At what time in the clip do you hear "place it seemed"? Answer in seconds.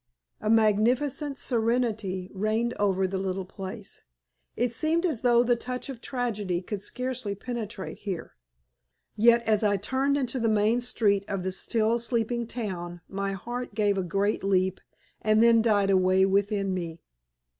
3.45-5.05